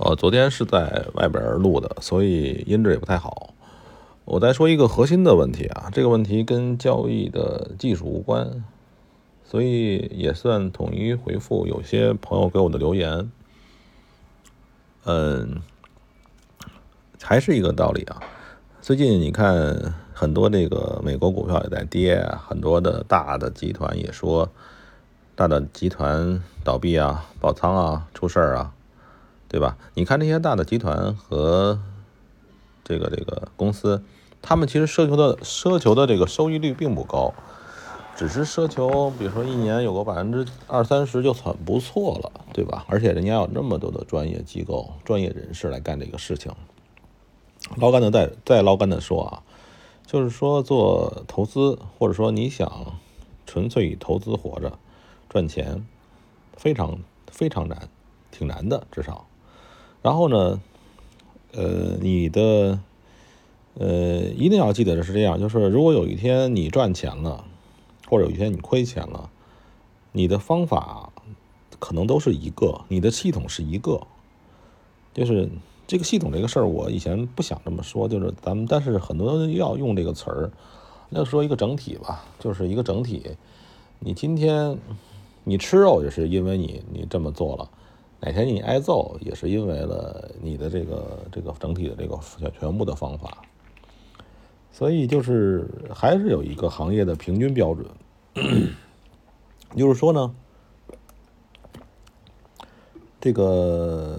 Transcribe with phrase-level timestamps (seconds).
[0.00, 3.52] 呃，昨天是在外边录的，所以音质也不太好。
[4.24, 8.62] 我再说一个核心的问题啊，这个问题跟交易的技术无关，
[9.44, 13.28] 所以也算统一回复有些朋友给我的留言。
[15.04, 15.62] 嗯，
[17.20, 18.22] 还是一个道理啊。
[18.80, 24.48] 最近你看，很多这个美国股票也在跌，很多的大的集团也说，
[25.34, 28.72] 大的集团倒闭啊、爆仓啊、出事儿啊。
[29.48, 29.78] 对吧？
[29.94, 31.80] 你看这些大的集团和
[32.84, 34.02] 这个这个公司，
[34.42, 37.32] 他们其实奢求的奢求的这个收益率并不高，
[38.14, 42.84] 只是奢求，比如说一年有个百分之二三十就很不错了，对吧？
[42.88, 46.52] 而且人家有那么多的专业机构、专业人士来干这个事情。
[47.76, 49.42] 捞干的再再捞干的说啊，
[50.06, 52.94] 就是说做投资，或者说你想
[53.46, 54.78] 纯粹以投资活着
[55.28, 55.86] 赚钱，
[56.56, 56.98] 非常
[57.30, 57.88] 非常难，
[58.30, 59.26] 挺难的，至少。
[60.02, 60.60] 然后呢，
[61.52, 62.78] 呃，你的，
[63.74, 67.44] 呃，一定要记得的是这样，就是如果有一天你赚钱了，
[68.08, 69.28] 或者有一天你亏钱了，
[70.12, 71.12] 你的方法
[71.78, 74.00] 可能都是一个，你的系统是一个，
[75.12, 75.48] 就是
[75.86, 80.50] 这个系统这个事儿，我以前不想这么说，就是咱们，但是很多人要用这个词儿，
[81.10, 83.22] 要说一个整体吧，就是一个整体。
[83.98, 84.78] 你今天
[85.44, 87.68] 你吃肉，也是因为你你这么做了。
[88.20, 93.42] 哪天你挨揍，也是因为了你的这个这个整体的这个全全部的方法，
[94.72, 97.86] 所以就是还是有一个行业的平均标准，
[99.76, 100.34] 就是说呢，
[103.20, 104.18] 这个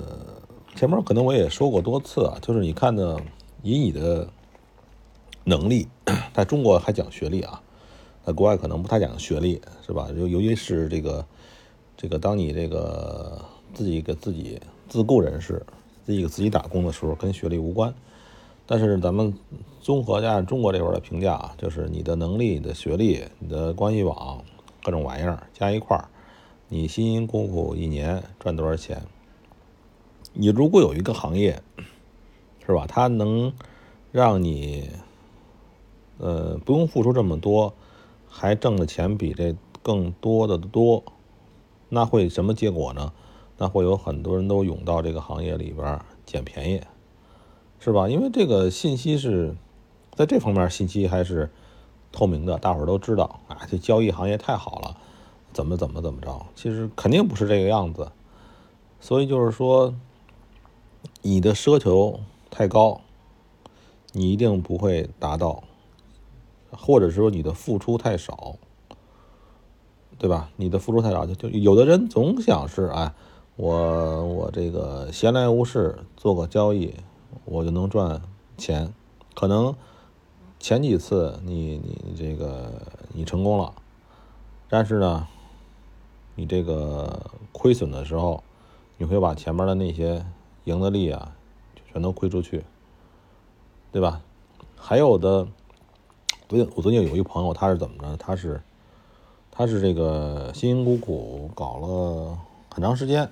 [0.75, 3.17] 前面可能我也说过多次啊，就是你看呢，
[3.63, 4.29] 以你的
[5.43, 5.89] 能力，
[6.33, 7.61] 在中国还讲学历啊，
[8.23, 10.07] 在国外可能不太讲学历，是吧？
[10.15, 11.25] 尤尤其是这个
[11.97, 13.28] 这个，当你这个。
[13.73, 15.65] 自己给自己自雇人士，
[16.05, 17.93] 自己给自己打工的时候，跟学历无关。
[18.65, 19.33] 但是咱们
[19.81, 24.43] 综合一下中国这边的评价啊，就是你的能力、你的学历、你的关系网，
[24.83, 26.07] 各种玩意儿加一块儿，
[26.67, 29.01] 你辛辛苦苦一年赚多少钱？
[30.33, 31.61] 你如果有一个行业，
[32.65, 32.85] 是吧？
[32.87, 33.51] 它能
[34.11, 34.89] 让你，
[36.19, 37.73] 呃，不用付出这么多，
[38.27, 41.03] 还挣的钱比这更多的多，
[41.89, 43.11] 那会什么结果呢？
[43.61, 46.81] 那会有很多人都涌到这个行业里边捡便宜，
[47.77, 48.07] 是吧？
[48.07, 49.53] 因为这个信息是
[50.15, 51.51] 在这方面信息还是
[52.09, 53.59] 透明的，大伙儿都知道啊。
[53.69, 54.95] 这交易行业太好了，
[55.51, 56.45] 怎么怎么怎么着？
[56.55, 58.09] 其实肯定不是这个样子。
[59.01, 59.93] 所以就是说，
[61.21, 63.01] 你的奢求太高，
[64.13, 65.63] 你一定不会达到；
[66.71, 68.55] 或者说你的付出太少，
[70.17, 70.49] 对吧？
[70.55, 73.13] 你的付出太少，就就有的人总想是哎。
[73.61, 76.93] 我我这个闲来无事做个交易，
[77.43, 78.21] 我就能赚
[78.57, 78.93] 钱。
[79.35, 79.75] 可能
[80.61, 82.81] 前几次你你这个
[83.11, 83.73] 你成功了，
[84.69, 85.27] 但是呢，
[86.35, 88.41] 你这个亏损的时候，
[88.97, 90.25] 你会把前面的那些
[90.63, 91.35] 赢的利啊，
[91.91, 92.63] 全都亏出去，
[93.91, 94.21] 对吧？
[94.77, 95.45] 还有的，
[96.47, 98.15] 最近我最近有一朋友，他是怎么着？
[98.15, 98.61] 他是
[99.51, 102.39] 他是这个辛辛苦苦搞了
[102.73, 103.29] 很长时间。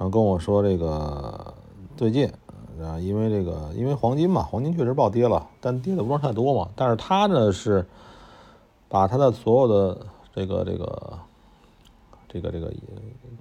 [0.00, 1.52] 然后跟我说这个
[1.94, 2.26] 最近
[2.82, 6.70] 啊，因为这个因为黄金嘛，黄金确实暴跌了，但跌的不是太多嘛。
[6.74, 7.86] 但是他呢是
[8.88, 11.18] 把他的所有的这个这个
[12.30, 12.72] 这个这个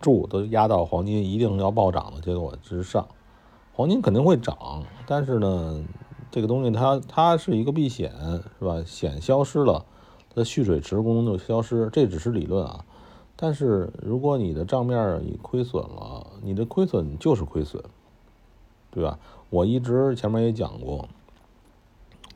[0.02, 3.08] 注都压到黄金一定要暴涨的结果之上。
[3.72, 5.82] 黄金肯定会涨，但是呢，
[6.30, 8.12] 这个东西它它是一个避险，
[8.60, 8.84] 是吧？
[8.86, 9.86] 险消失了，
[10.36, 12.84] 它蓄水池功能就消失，这只是理论啊。
[13.42, 17.84] 但是如果你的账面已亏损了，你的亏损就是亏损，
[18.92, 19.20] 对吧？
[19.50, 21.08] 我一直前面也讲过，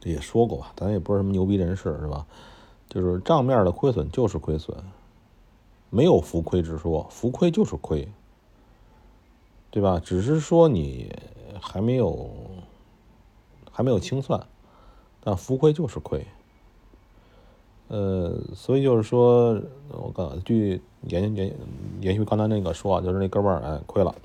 [0.03, 2.25] 也说过吧，咱也不是什么牛逼人士，是吧？
[2.90, 4.78] 就是账面的亏损就是亏损，
[5.90, 8.08] 没有浮亏之说，浮亏就是亏，
[9.72, 10.00] 对吧？
[10.00, 11.11] 只是说你
[11.59, 12.29] 还没有
[13.72, 14.46] 还没有清算，
[15.22, 16.28] 但浮亏就是亏。
[17.93, 19.61] 呃，所以就是说，
[19.91, 21.55] 我刚据延延
[22.01, 24.16] 延续刚才那个说啊，就是那哥们儿哎亏了，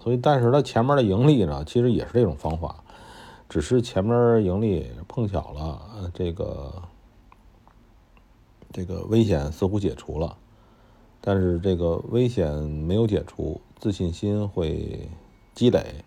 [0.00, 2.84] 所以但是他前面的盈利呢，其实也是这种方法，
[3.48, 6.70] 只是前面盈利碰巧了，这个
[8.70, 10.36] 这个危险似乎解除了，
[11.22, 15.08] 但是这个危险没有解除，自信心会
[15.54, 16.04] 积累，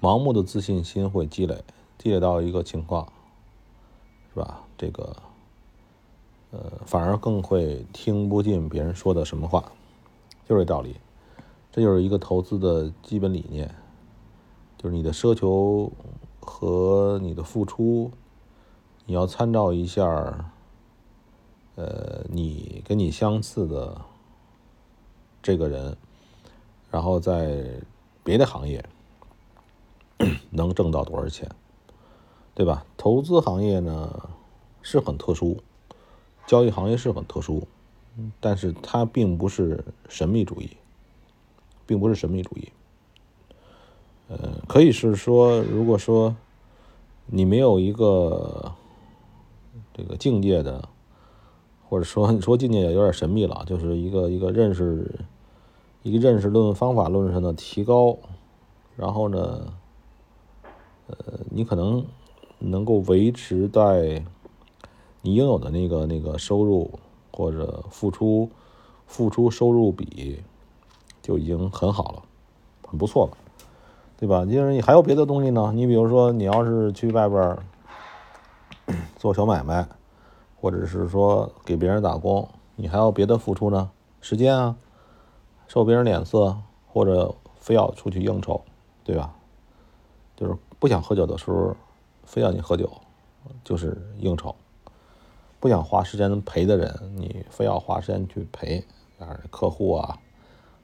[0.00, 1.64] 盲目的自信心会积累，
[1.98, 3.12] 积累到一个情况，
[4.32, 4.60] 是吧？
[4.76, 5.16] 这个。
[6.50, 9.72] 呃，反而更会听不进别人说的什么话，
[10.48, 10.96] 就是这道理。
[11.70, 13.74] 这就是一个投资的基本理念。
[14.78, 15.92] 就是你的奢求
[16.38, 18.12] 和你的付出，
[19.06, 20.52] 你要参照一下，
[21.74, 24.00] 呃，你跟你相似的
[25.42, 25.96] 这个人，
[26.92, 27.80] 然后在
[28.22, 28.84] 别的行业
[30.50, 31.50] 能挣到多少钱，
[32.54, 32.86] 对吧？
[32.96, 34.30] 投资行业呢
[34.80, 35.60] 是很特殊，
[36.48, 37.68] 交易行业是很特殊，
[38.40, 40.70] 但是它并不是神秘主义，
[41.84, 42.72] 并不是神秘主义。
[44.28, 46.34] 呃，可以是说，如果说
[47.26, 48.72] 你没有一个
[49.92, 50.88] 这个境界的，
[51.86, 55.20] 或者说你说境界也有点神秘了，就是一个一个认识，
[56.02, 58.18] 一个认识论方法论上的提高，
[58.96, 59.74] 然后呢，
[61.08, 62.06] 呃，你可能
[62.58, 64.24] 能够维持在
[65.22, 66.98] 你应有的那个那个收入
[67.32, 68.50] 或者付出
[69.06, 70.42] 付出收入比
[71.22, 72.22] 就已经很好了，
[72.86, 73.36] 很不错了。
[74.20, 74.44] 对吧？
[74.44, 75.70] 就是你还有别的东西呢。
[75.72, 77.56] 你比如说，你要是去外边
[79.16, 79.86] 做小买卖，
[80.60, 83.88] 或者是说给别人打工，你还要别的付出呢，
[84.20, 84.74] 时间啊，
[85.68, 86.56] 受别人脸色，
[86.88, 88.60] 或者非要出去应酬，
[89.04, 89.32] 对吧？
[90.34, 91.76] 就是不想喝酒的时候，
[92.24, 92.90] 非要你喝酒，
[93.62, 94.52] 就是应酬；
[95.60, 98.84] 不想花时间陪的人，你非要花时间去陪，
[99.18, 100.18] 啊，客户啊，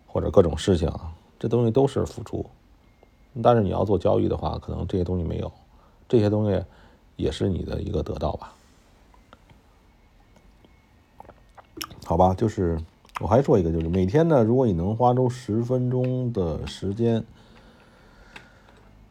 [0.06, 0.92] 或者各种事情，
[1.38, 2.44] 这东西都是付出。
[3.42, 5.50] 但是你要做交易的话，可能这些东西没有，
[6.08, 6.64] 这些东西
[7.16, 8.52] 也是你的一个得到吧？
[12.04, 12.78] 好吧，就是
[13.20, 17.24] 我还说一个，就是每天呢，如果你能花出十分钟的时间，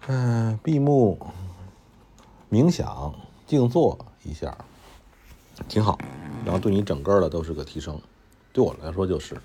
[0.08, 1.18] 嗯，闭目
[2.52, 3.14] 冥想、
[3.48, 4.58] 静坐一下，
[5.68, 5.98] 挺好，
[6.44, 8.00] 然后对你整个的都是个提升，
[8.52, 9.36] 对我来说就是。